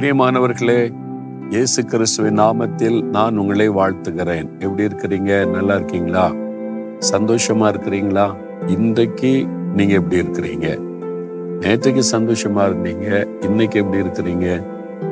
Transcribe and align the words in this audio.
பிரியமானவர்களே 0.00 0.92
இயேசு 1.50 1.84
கிறிஸ்துவின் 1.84 2.38
நாமத்தில் 2.38 3.02
நான் 3.02 3.36
உங்களை 3.36 3.70
வாழ்த்துகிறேன். 3.70 4.48
எப்படி 4.58 4.84
இருக்கிறீங்க? 4.84 5.50
நல்லா 5.50 5.74
இருக்கீங்களா? 5.74 6.32
சந்தோஷமா 7.12 7.68
இருக்கிறீங்களா? 7.68 8.34
இன்றைக்கு 8.66 9.46
நீங்க 9.74 9.92
எப்படி 9.92 10.22
இருக்கிறீங்க? 10.22 10.78
நேற்றுக்கு 11.60 12.02
சந்தோஷமா 12.12 12.60
இருந்தீங்க 12.60 13.26
இன்னைக்கு 13.40 13.80
எப்படி 13.80 14.02
இருக்கிறீங்க? 14.02 14.62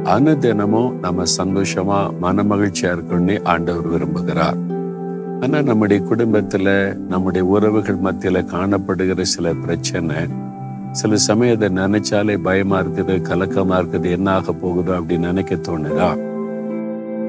அனுதினமும் 0.05 0.93
நம்ம 0.93 1.23
சந்தோஷமா 1.37 2.19
மன 2.19 2.43
மகிழ்ச்சியா 2.43 2.97
இருக்கணும்னு 2.97 3.45
ஆண்டவர் 3.45 3.89
விரும்புகிறார். 3.89 4.57
ஆனா 5.41 5.63
நம்முடைய 5.63 6.03
குடும்பத்துல 6.03 6.95
நம்முடைய 6.95 7.47
உறவுகள் 7.47 7.99
மத்தியில 7.99 8.45
காணப்படுகிற 8.47 9.21
சில 9.21 9.53
பிரச்சனை 9.53 10.17
சில 10.93 11.17
சமயம் 11.17 11.57
அதை 11.57 11.69
நினைச்சாலே 11.69 12.43
பயமா 12.43 12.81
இருக்குது 12.81 13.15
கலக்கமா 13.17 13.77
இருக்குது 13.79 14.11
என்ன 14.11 14.31
ஆக 14.31 14.53
போகுதோ 14.53 15.01
அப்படின்னு 15.01 15.19
நினைக்க 15.19 15.55
தோணுதா? 15.55 16.19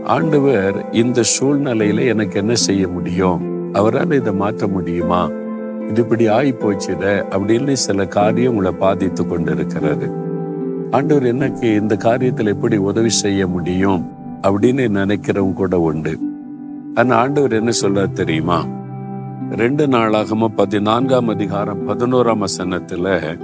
ஆண்டவர் 0.04 0.91
இந்த 0.91 1.23
சூழ்நிலையில 1.40 2.08
எனக்கு 2.08 2.40
என்ன 2.40 2.54
செய்ய 2.54 2.88
முடியும்? 2.88 3.72
அவரால் 3.73 4.12
இதை 4.12 4.34
மாற்ற 4.34 4.68
முடியுமா? 4.68 5.30
இது 5.90 6.02
இப்படி 6.02 6.27
ஆகி 6.27 6.52
போச்சுட 6.52 7.26
அப்படின்னு 7.32 7.72
சில 7.72 8.05
காரியம் 8.05 8.52
உங்களை 8.52 8.72
பாதித்து 8.72 9.27
கொண்டு 9.27 9.52
இருக்கிறது 9.52 10.27
ஆண்டவர் 10.91 11.26
எனக்கு 11.26 11.76
இந்த 11.76 11.96
காரியத்தில் 11.96 12.48
எப்படி 12.48 12.77
உதவி 12.77 13.10
செய்ய 13.10 13.48
முடியும் 13.48 14.12
அப்படின்னு 14.41 14.88
நினைக்கிறவங்க 14.90 15.54
கூட 15.54 15.80
உண்டு. 15.80 16.20
ஆனா 16.96 17.16
ஆண்டவர் 17.16 17.54
என்ன 17.54 17.71
சொல்ல 17.71 18.07
தெரியுமா? 18.07 18.66
ரெண்டு 19.55 19.88
நாளாகமோ 19.88 20.48
பதினான்காம் 20.48 21.27
அதிகாரம் 21.27 21.88
பதினோராம் 21.90 22.46
வசனத்துல 22.46 23.37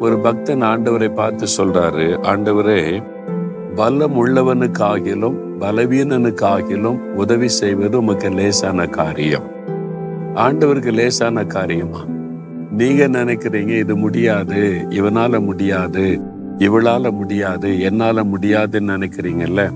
ஒரு 0.00 0.18
பக்தன் 0.18 0.62
ஆண்டவரை 0.62 1.14
பார்த்து 1.14 1.46
சொல்றாரு 1.56 2.06
ஆண்டவரே 2.22 3.02
பலம் 3.74 4.26
உள்ளவனுக்காகிலும் 4.26 5.36
பலவீனனுக்காகிலும் 5.60 6.98
உதவி 7.14 7.48
செய்வது 7.48 7.98
உமக்கு 7.98 8.28
லேசான 8.30 8.86
காரியம். 8.86 9.46
ஆண்டவருக்கு 10.34 10.92
லேசான 10.92 11.44
காரியமா? 11.44 12.04
நீங்க 12.70 13.08
நினைக்கிறீங்க? 13.08 13.68
இது 13.68 13.96
முடியாது 13.96 14.86
இவனால 14.90 15.44
முடியாது 15.44 16.20
இவளால 16.58 17.10
முடியாது 17.10 17.80
என்னால 17.80 18.24
முடியாதுன்னு 18.24 18.92
நினைக்கிறீங்கல்ல? 18.96 19.70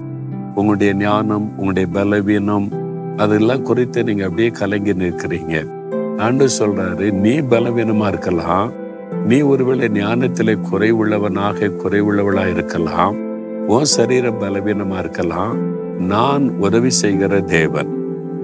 உங்களுடைய 0.55 0.95
ஞானம் 0.95 1.51
உங்களுடைய 1.57 1.89
பலவீனம் 1.93 2.69
அதெல்லாம் 3.17 3.63
குறித்து 3.63 4.05
நீங்க 4.05 4.25
அப்படியே 4.25 4.49
கலங்கி 4.49 4.93
நிற்கிறீங்க. 4.93 5.67
ஆண்டு 6.19 6.49
சொல்றாரு 6.59 7.11
நீ 7.11 7.41
பலவீனமா 7.41 8.09
இருக்கலாம் 8.09 8.73
நீ 9.27 9.41
ஒருவேளை 9.41 9.89
ஞானத்திலே 9.89 10.59
குறைவுள்ளவனாக 10.73 11.71
குறைவுள்ளவளா 11.85 12.51
இருக்கலாம். 12.51 13.17
உன் 13.67 13.85
சரீரம் 13.85 14.41
பலவீனமா 14.41 14.99
இருக்கலாம். 14.99 15.57
நான் 15.99 16.51
உதவி 16.51 16.91
செய்கிற 16.91 17.41
தேவன். 17.41 17.89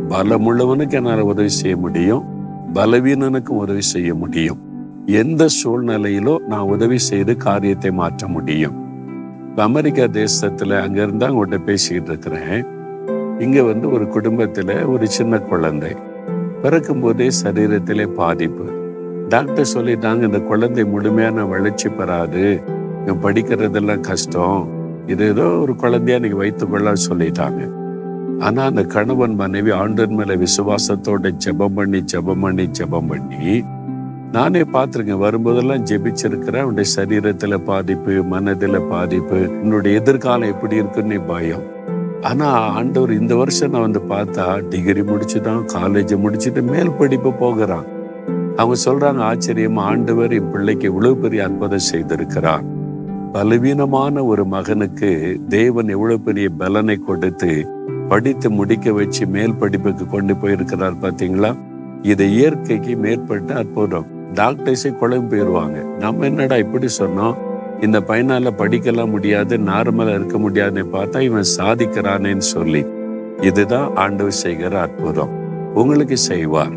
பலமுள்ளவனுக்கு 0.09 0.91
என்னால் 0.91 1.21
உதவி 1.21 1.49
செய்ய 1.49 1.77
முடியும். 1.77 2.25
பலவீனனுக்கும் 2.75 3.49
உதவி 3.49 3.81
செய்ய 3.81 4.15
முடியும். 4.15 4.59
எந்த 5.07 5.47
சூழ்நிலையிலோ 5.65 6.39
நான் 6.39 6.61
உதவி 6.61 6.99
செய்து 6.99 7.37
காரியத்தை 7.37 7.91
மாற்ற 7.91 8.27
முடியும். 8.27 8.85
அமெரிக்கா 9.57 10.03
தேசத்துல 10.03 10.79
அங்கிருந்தா 10.79 11.31
உங்கள்கிட்ட 11.31 11.59
பேசிக்கிட்டு 11.59 12.11
இருக்கிறேன். 12.11 12.67
இங்க 13.39 13.63
வந்து 13.63 13.91
ஒரு 13.91 14.05
குடும்பத்துல 14.05 14.89
ஒரு 14.89 15.07
சின்ன 15.07 15.39
குழந்தை. 15.39 15.97
பிறக்கும் 16.63 17.01
போதே 17.01 17.29
சரீரத்திலே 17.45 18.07
பாதிப்பு. 18.07 18.86
டாக்டர் 19.29 19.73
சொல்லிட்டாங்க 19.75 20.23
இந்த 20.23 20.41
குழந்தை 20.41 20.85
முழுமையான 20.85 21.45
வளர்ச்சி 21.45 21.89
பெறாது. 21.89 22.63
படிக்கிறதெல்லாம் 23.23 24.01
கஷ்டம். 24.01 24.61
இது 25.07 25.29
ஏதோ 25.29 25.43
ஒரு 25.43 25.77
குழந்தையா 25.77 26.21
நீங்க 26.21 26.37
வைத்துக்கொள்ள 26.37 26.93
சொல்லிட்டாங்க. 27.09 27.61
ஆனா 28.39 28.65
அந்த 28.65 28.83
கணவன் 28.85 29.35
மனைவி 29.35 29.71
ஆண்டன் 29.71 30.15
மேல 30.15 30.37
விசுவாசத்தோட 30.37 31.31
ஜெபம் 31.45 31.75
பண்ணி 31.75 32.05
ஜெபம் 32.13 32.41
பண்ணி 32.41 32.69
ஜெபம் 32.79 33.09
பண்ணி 33.09 33.65
நானே 34.33 34.61
பார்த்துருக்கேன் 34.61 35.23
வரும்போதெல்லாம் 35.25 35.85
ஜெபிச்சிருக்கிறேன் 35.91 36.65
அவனுடைய 36.65 36.91
சரீரத்துல 36.97 37.57
பாதிப்பு 37.57 38.23
மனதில் 38.23 38.81
பாதிப்பு 38.81 39.41
என்னுடைய 39.63 40.01
எதிர்காலம் 40.01 40.53
எப்படி 40.53 40.75
இருக்குன்னு 40.75 41.21
பயம். 41.21 41.67
ஆனா 42.21 42.47
ஆண்டவர் 42.79 43.13
இந்த 43.21 43.35
வருஷம் 43.37 43.71
நான் 43.71 43.87
வந்து 43.89 44.03
பார்த்தா 44.09 44.69
டிகிரி 44.69 45.01
முடிச்சுட்டான் 45.01 45.67
காலேஜ் 45.75 46.15
முடிச்சுட்டு 46.25 46.63
மேல் 46.63 46.97
படிப்பு 46.99 47.33
போகிறான். 47.33 47.87
அவங்க 48.57 48.77
சொல்றாங்க 48.85 49.19
ஆச்சரியம் 49.19 49.77
ஆண்டவர் 49.77 50.33
என் 50.33 50.51
பிள்ளைக்கு 50.51 50.87
இவ்வளவு 50.87 51.17
பெரிய 51.17 51.45
அற்புதம் 51.45 51.87
செய்திருக்கிறார். 51.93 52.65
பலவீனமான 53.33 54.25
ஒரு 54.25 54.45
மகனுக்கு 54.45 55.41
தேவன் 55.49 55.89
எவ்வளவு 55.89 56.21
பெரிய 56.21 56.49
பலனை 56.49 56.97
கொடுத்து 56.97 57.69
படித்து 58.09 58.51
முடிக்க 58.51 58.93
வச்சு 58.93 59.27
மேல் 59.27 59.55
படிப்புக்கு 59.55 60.07
கொண்டு 60.07 60.37
போயிருக்கிறார் 60.37 60.97
பாத்தீங்களா 61.03 61.55
இது 62.03 62.31
இயற்கைக்கு 62.31 62.97
மேற்பட்ட 62.97 63.55
அற்புதம். 63.55 64.07
டாக்டர்ஸே 64.35 64.99
குழம்பு 64.99 65.37
போயிடுவாங்க. 65.37 65.85
நம்ம 65.99 66.25
என்னடா 66.25 66.57
இப்படி 66.57 66.87
சொன்னோம்? 66.99 67.35
இந்த 67.81 68.01
பையனால 68.01 68.51
படிக்கலாம் 68.59 69.11
முடியாது 69.11 69.59
நார்மலா 69.59 70.15
இருக்க 70.15 70.39
முடியாதுன்னு 70.39 70.99
பார்த்தா 70.99 71.21
இவன் 71.21 71.53
சாதிக்கிறானேன்னு 71.57 72.47
சொல்லி. 72.55 72.85
இதுதான் 73.41 73.97
ஆண்டவர் 73.97 74.33
செய்கிற 74.33 74.81
அற்புதம். 74.81 75.31
உங்களுக்கு 75.75 76.17
செய்வார். 76.17 76.76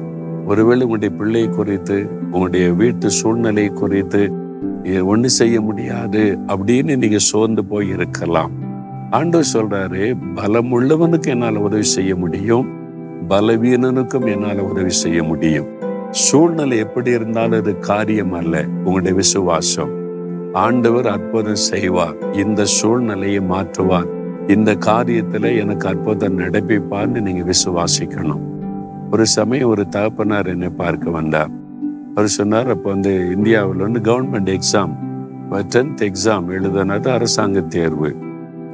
ஒருவேளை 0.50 0.84
உங்களுடைய 0.86 1.16
பிள்ளை 1.20 1.50
குறித்து 1.50 1.98
உங்களுடைய 2.32 2.72
வீட்டு 2.72 3.10
சூழ்நிலை 3.10 3.66
குறித்து 3.82 4.22
ஒன்று 5.06 5.30
செய்ய 5.30 5.62
முடியாது 5.62 6.24
அப்படின்னு 6.48 6.94
நீங்க 6.98 7.18
சோர்ந்து 7.18 7.66
போய் 7.66 7.90
இருக்கலாம். 7.96 8.54
ஆண்டவர் 9.10 9.52
சொல்றாரு 9.54 10.04
பலம் 10.36 10.72
உள்ளவனுக்கு 10.78 11.30
என்னால் 11.34 11.60
உதவி 11.68 11.84
செய்ய 11.84 12.16
முடியும் 12.16 12.68
பலவீனனுக்கும் 13.30 14.28
என்னால் 14.34 14.60
உதவி 14.60 14.94
செய்ய 15.04 15.24
முடியும். 15.24 15.70
சூழ்நிலை 16.26 16.78
எப்படி 16.78 17.10
இருந்தாலும் 17.12 17.60
அது 17.62 17.74
காரியம் 17.80 18.34
அல்ல 18.34 18.64
உங்களுடைய 18.84 19.16
விசுவாசம். 19.16 19.92
ஆண்டவர் 20.66 21.08
அற்புதம் 21.08 21.64
செய்வார் 21.72 22.18
இந்த 22.44 22.64
சூழ்நிலையை 22.78 23.42
மாற்றுவார் 23.54 24.10
இந்த 24.48 24.72
காரியத்துல 24.86 25.52
எனக்கு 25.64 25.88
அற்புதம் 25.88 26.40
நடப்பிப்பான்னு 26.40 27.22
நீங்க 27.28 27.44
விசுவாசிக்கணும். 27.52 28.46
ஒரு 29.12 29.26
சமயம் 29.26 29.70
ஒரு 29.70 29.88
தகப்பனார் 29.88 30.48
என்னை 30.48 30.70
பார்க்க 30.70 31.10
வந்தார். 31.10 31.50
அவர் 32.16 32.28
சொன்னார் 32.28 32.70
அப்போ 32.70 32.90
வந்து 32.90 33.32
இந்தியாவில் 33.36 33.78
வந்து 33.78 34.00
கவர்மெண்ட் 34.00 34.52
எக்ஸாம் 34.56 34.94
டென்த் 35.52 36.02
எக்ஸாம் 36.08 36.46
எழுதுனது 36.56 37.08
அரசாங்க 37.08 37.62
தேர்வு. 37.62 38.16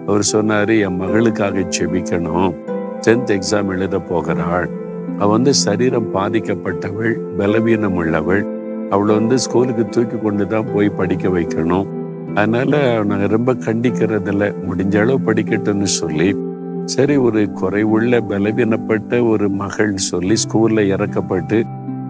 அவர் 0.08 0.24
சொன்னார் 0.24 0.70
என் 0.70 1.02
மகளுக்காக 1.02 1.64
செபிக்கணும். 1.78 2.56
டென்த் 3.02 3.32
எக்ஸாம் 3.36 3.68
எழுத 3.68 4.00
போகிறாள் 4.00 4.70
அவள் 5.18 5.36
வந்து 5.36 5.54
சரீரம் 5.54 6.14
பாதிக்கப்பட்டவள் 6.14 7.14
பலவீனம் 7.38 7.94
உள்ளவள். 7.94 8.46
அவளை 8.90 9.16
வந்து 9.16 9.40
ஸ்கூலுக்கு 9.40 9.90
தூக்கி 9.90 10.18
கொண்டு 10.18 10.48
தான் 10.48 10.66
போய் 10.74 10.90
படிக்க 10.90 11.28
வைக்கணும். 11.28 11.88
அதனால 12.34 13.04
நாங்கள் 13.04 13.28
ரொம்ப 13.28 13.54
கண்டிக்கிறதில்ல. 13.54 14.54
முடிஞ்ச 14.68 15.00
அளவு 15.00 15.32
படிக்கட்டும்னு 15.32 15.90
சொல்லி 16.00 16.45
சரி 16.86 17.16
ஒரு 17.18 17.50
குறைவுள்ள 17.62 18.22
பலவீனப்பட்ட 18.30 19.30
ஒரு 19.30 19.50
மகள் 19.50 19.98
சொல்லி 19.98 20.34
ஸ்கூல்ல 20.34 20.82
இறக்கப்பட்டு 20.94 21.64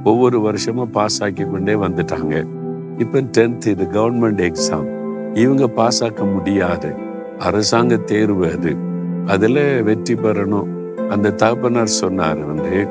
ஒவ்வொரு 0.03 0.41
வருஷமும் 0.41 0.89
பாஸ் 0.89 1.23
ஆக்கி 1.23 1.43
கொண்டே 1.43 1.73
வந்துட்டாங்க. 1.73 2.45
இப்போ 2.97 3.21
டென்த் 3.21 3.67
இது 3.67 3.83
கவர்மெண்ட் 3.91 4.51
எக்ஸாம் 4.51 4.93
இவங்க 5.33 5.67
பாஸ் 5.67 6.03
ஆக்க 6.03 6.23
முடியாது. 6.23 6.95
அரசாங்க 7.39 7.97
தேர்வு 7.97 8.51
அது. 8.51 8.75
அதில் 9.25 9.83
வெற்றி 9.83 10.13
பெறணும். 10.13 10.67
அந்த 11.07 11.31
தகப்பனார் 11.31 11.87
சொன்னார் 11.87 12.37
வந்து 12.37 12.87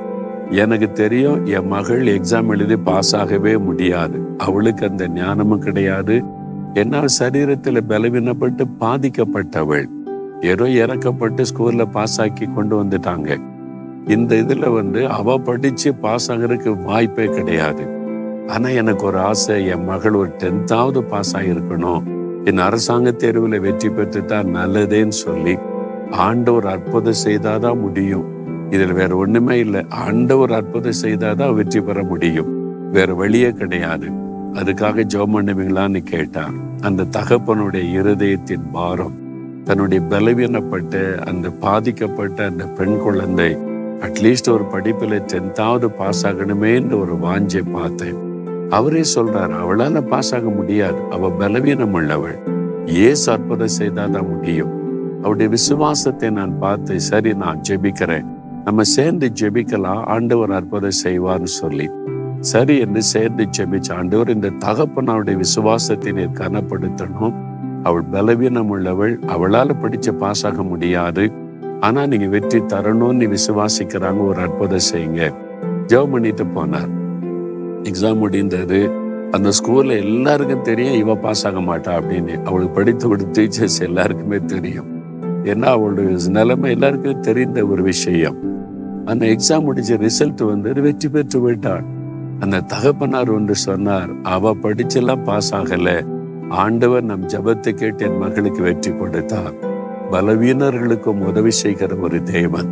எனக்கு 0.50 0.93
தெரியும் 0.93 1.47
என் 1.47 1.67
மகள் 1.67 2.03
எக்ஸாம் 2.03 2.49
எழுதி 2.49 2.76
பாஸ் 2.76 3.17
ஆகவே 3.17 3.56
முடியாது. 3.56 4.20
அவளுக்கு 4.38 4.88
அந்த 4.88 5.09
ஞானமும் 5.09 5.61
கிடையாது. 5.61 6.23
என்னால் 6.73 7.06
சரீரத்தில் 7.19 7.81
பலவீனப்பட்டு 7.88 8.67
பாதிக்கப்பட்டவள். 8.81 9.87
ஏதோ 10.41 10.65
இறக்கப்பட்டு 10.65 11.45
ஸ்கூல்ல 11.55 11.91
பாஸ் 11.91 12.21
ஆக்கி 12.21 12.49
கொண்டு 12.55 12.85
வந்துட்டாங்க. 12.85 13.41
இந்த 14.09 14.35
இதுல 14.35 14.75
வந்து 14.75 15.09
அவ 15.09 15.39
படிச்சு 15.39 15.95
பாஸ் 15.95 16.33
ஆகிறதுக்கு 16.33 16.83
வாய்ப்பே 16.83 17.25
கிடையாது. 17.25 17.89
ஆனா 18.47 18.69
எனக்கு 18.69 19.07
ஒரு 19.07 19.19
ஆசை 19.19 19.67
என் 19.67 19.85
மகள் 19.85 20.13
ஒரு 20.13 20.31
டென்த்தாவது 20.39 20.99
பாஸ் 20.99 21.37
ஆகியிருக்கணும். 21.37 22.03
என் 22.45 22.59
அரசாங்க 22.59 23.11
தேர்வுல 23.11 23.61
வெற்றி 23.61 23.89
பெற்றுட்டா 23.89 24.39
நல்லதேன்னு 24.59 25.09
சொல்லி 25.09 25.59
ஆண்டவர் 26.11 26.67
அற்புதம் 26.67 27.23
செய்தாதான் 27.25 27.81
முடியும். 27.81 28.25
இதில் 28.71 28.93
வேற 28.93 29.17
ஒண்ணுமே 29.17 29.59
இல்லை. 29.59 29.87
ஆண்டவர் 29.89 30.53
அற்புதம் 30.53 31.01
செய்தாதான் 31.03 31.55
வெற்றி 31.55 31.81
பெற 31.81 32.03
முடியும். 32.03 32.53
வேற 32.91 33.15
வழியே 33.15 33.51
கிடையாது. 33.51 34.07
அதுக்காக 34.53 35.05
ஜோம் 35.15 35.35
பண்ணுவீங்களான்னு 35.35 35.99
கேட்டான் 35.99 36.55
அந்த 36.81 37.03
தகப்பனுடைய 37.03 38.01
இருதயத்தின் 38.01 38.71
பாரம் 38.73 39.23
தன்னுடைய 39.64 40.05
பலவீனப்பட்ட 40.11 41.25
அந்த 41.26 41.50
பாதிக்கப்பட்ட 41.50 42.44
அந்த 42.44 42.66
பெண் 42.66 42.99
குழந்தை 42.99 43.56
அட்லீஸ்ட் 44.00 44.50
ஒரு 44.50 44.64
படிப்பில் 44.64 45.20
டென்த்தாவது 45.20 45.87
பாஸ் 45.87 46.26
ஆகணுமேன்ற 46.26 47.00
ஒரு 47.00 47.14
வாஞ்சை 47.14 47.62
பார்த்தேன். 47.72 48.19
அவரே 48.70 49.00
சொல்றாரு 49.14 49.55
அவளால 49.62 50.00
பாஸ் 50.00 50.34
ஆக 50.34 50.49
முடியாது. 50.49 50.99
அவ 51.11 51.31
பலவீனம் 51.31 51.93
உள்ளவள் 51.93 52.38
ஏசு 52.84 53.32
அற்புதம் 53.32 53.76
செய்தாதான் 53.78 54.28
முடியும். 54.28 54.72
அவருடைய 55.20 55.50
விசுவாசத்தை 55.50 56.31
நான் 56.31 56.58
பார்த்து 56.58 57.00
சரி 57.00 57.34
நான் 57.34 57.61
ஜெபிக்கிறேன். 57.69 58.26
நம்ம 58.64 58.82
சேர்ந்து 58.82 59.32
ஜெபிக்கலாம். 59.40 60.02
ஆண்டவர் 60.05 60.50
அற்புதம் 60.50 61.00
செய்வார்னு 61.05 61.52
சொல்லி. 61.61 61.90
சரி 62.40 62.78
என்று 62.78 63.02
சேர்ந்து 63.02 63.46
ஜெபிச்ச 63.58 63.93
ஆண்டவர் 63.93 64.28
இந்த 64.28 64.49
தகப்பன் 64.49 65.06
அவருடைய 65.06 65.38
விசுவாசத்தை 65.38 66.12
நீர் 66.12 66.38
கனப்படுத்தணும். 66.38 67.34
அவள் 67.85 68.03
பலவீனம் 68.03 68.69
உள்ளவள் 68.69 69.19
அவளால 69.27 69.81
படித்து 69.81 70.15
பாஸ் 70.15 70.47
ஆக 70.47 70.63
முடியாது. 70.63 71.33
ஆனா 71.81 72.07
நீங்க 72.07 72.27
வெற்றி 72.27 72.59
தரணும்னு 72.61 73.37
விசுவாசிக்கிறாங்க 73.37 74.27
ஒரு 74.27 74.41
அற்புதம் 74.41 74.87
செய்யுங்க. 74.93 75.35
ஜெபம் 75.87 76.11
பண்ணிட்டு 76.11 76.45
போனார். 76.45 76.93
எக்ஸாம் 77.83 78.19
முடிந்தது. 78.19 78.91
அந்த 79.31 79.51
ஸ்கூல்ல 79.59 79.99
எல்லாருக்கும் 79.99 80.63
தெரியும் 80.63 80.95
இவ 80.95 81.15
பாஸ் 81.15 81.47
ஆக 81.47 81.61
மாட்டா 81.61 81.93
அப்படின்னு. 81.99 82.43
அவளுக்கு 82.43 82.75
படித்து 82.75 83.09
கொடுத்த 83.09 83.43
டீச்சர்ஸ் 83.43 83.81
எல்லாருக்குமே 83.81 84.39
தெரியும். 84.47 84.89
ஏன்னா 85.45 85.65
அவளுடைய 85.65 86.17
நிலைமை 86.29 86.71
எல்லாருக்கும் 86.71 87.21
தெரிந்த 87.21 87.67
ஒரு 87.67 87.83
விஷயம். 87.83 88.37
அந்த 89.05 89.27
எக்ஸாம் 89.27 89.67
முடிச்ச 89.67 90.07
ரிசல்ட் 90.07 90.43
வந்து 90.45 90.73
வெற்றி 90.81 91.09
பெற்று 91.09 91.41
விட்டாள். 91.41 91.85
அந்த 92.41 92.61
தகப்பனார் 92.61 93.31
ஒன்று 93.31 93.55
சொன்னார் 93.55 94.11
அவ 94.23 94.55
படிச்செல்லாம் 94.63 95.25
பாஸ் 95.25 95.55
ஆகலை. 95.55 95.97
ஆண்டவர் 96.50 97.05
நம் 97.05 97.26
ஜபத்தை 97.26 97.73
கேட்டு 97.73 98.06
என் 98.06 98.19
மகளுக்கு 98.19 98.62
வெற்றி 98.62 98.93
கொடுத்தார். 98.93 99.55
பலவீனர்களுக்கும் 100.11 101.20
உதவி 101.20 101.50
செய்கிற 101.50 101.94
ஒரு 101.94 102.23
தேவன். 102.23 102.69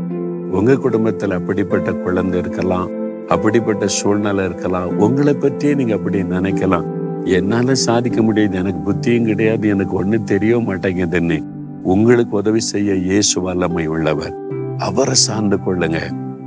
உங்க 0.51 0.73
குடும்பத்துல 0.73 1.31
அப்படிப்பட்ட 1.31 1.93
குழந்தை 1.93 2.39
இருக்கலாம் 2.39 2.91
அப்படிப்பட்ட 3.29 3.87
சூழ்நிலை 3.87 4.45
இருக்கலாம் 4.45 4.99
உங்களை 4.99 5.35
பற்றியே 5.35 5.75
நீங்க 5.75 5.95
அப்படி 5.95 6.23
நினைக்கலாம். 6.23 6.85
என்னால 7.25 7.75
சாதிக்க 7.75 8.23
முடியாது 8.23 8.57
எனக்கு 8.57 8.93
புத்தியும் 8.93 9.25
கிடையாது 9.25 9.69
எனக்கு 9.69 10.05
ஒண்ணு 10.05 10.25
தெரிய 10.25 10.59
மாட்டேங்குதுன்னு 10.59 11.43
உங்களுக்கு 11.83 12.37
உதவி 12.37 12.61
செய்ய 12.61 12.95
இயேசு 12.95 13.41
வல்லமை 13.41 13.87
உள்ளவர். 13.87 14.35
அவரை 14.79 15.15
சார்ந்து 15.15 15.57
கொள்ளுங்க. 15.57 15.99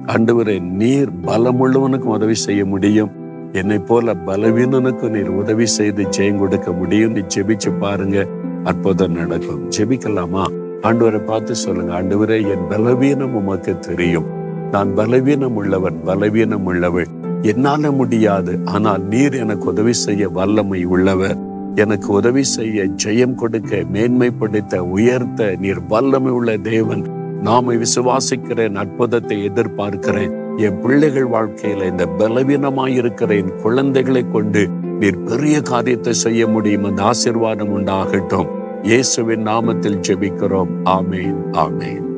ஆண்டவரே 0.06 0.62
நீர் 0.62 1.10
பலமுள்ளவனுக்கும் 1.22 2.16
உதவி 2.18 2.34
செய்ய 2.34 2.66
முடியும். 2.66 3.12
என்னை 3.56 3.80
போல 3.80 4.14
பலவீனனுக்கு 4.14 5.10
நீர் 5.10 5.30
உதவி 5.30 5.66
செய்து 5.66 6.04
ஜெயம் 6.18 6.38
கொடுக்க 6.38 6.72
முடியும். 6.72 7.12
நீ 7.12 7.22
ஜெபிச்சு 7.36 7.80
பாருங்க. 7.80 8.28
அற்புதம் 8.64 9.12
நடக்கும். 9.12 9.70
ஜெபிக்கலாமா? 9.78 10.44
ஆண்டவரை 10.82 11.26
பார்த்து 11.26 11.56
சொல்லுங்க. 11.56 12.02
ஆண்டவரே 12.02 12.50
என் 12.50 12.68
பலவீனம் 12.70 13.36
உமக்கு 13.36 13.80
தெரியும். 13.80 14.26
நான் 14.72 14.94
பலவீனம் 14.94 15.56
உள்ளவன் 15.56 16.04
பலவீனம் 16.04 16.66
உள்ளவள். 16.66 17.08
என்னால 17.42 17.92
முடியாது. 17.92 18.60
ஆனால் 18.66 19.04
நீர் 19.04 19.34
எனக்கு 19.34 19.66
உதவி 19.66 19.94
செய்ய 19.94 20.30
வல்லமை 20.30 20.84
உள்ளவர். 20.84 21.38
எனக்கு 21.76 22.08
உதவி 22.08 22.44
செய்ய 22.44 22.88
ஜெயம் 23.06 23.36
கொடுக்க 23.36 23.84
மேன்மைப்படுத்த 23.94 24.78
உயர்த்த 24.78 25.56
நீர் 25.60 25.80
வல்லமை 25.88 26.32
உள்ள 26.32 26.58
தேவன். 26.58 27.06
நாம 27.42 27.74
விசுவாசிக்கிறேன். 27.74 28.76
அற்புதத்தை 28.76 29.50
எதிர்பார்க்கிறேன். 29.50 30.45
என் 30.58 30.80
பிள்ளைகள் 30.80 31.28
வாழ்க்கையில 31.28 31.86
இந்த 31.86 32.06
பலவீனமாய் 32.06 32.94
இருக்கிற 32.94 33.36
என் 33.36 33.56
குழந்தைகளை 33.56 34.32
கொண்டு 34.32 34.68
நீர் 35.00 35.24
பெரிய 35.24 35.62
காரியத்தை 35.62 36.14
செய்ய 36.14 36.48
முடியும் 36.48 36.84
அந்த 36.84 37.04
ஆசிர்வாதம் 37.04 37.72
உண்டாகட்டும். 37.78 38.48
இயேசுவின் 38.82 39.48
நாமத்தில் 39.48 40.02
ஜெபிக்கிறோம். 40.08 40.70
ஆமேன் 40.86 41.38
ஆமேன். 41.52 42.15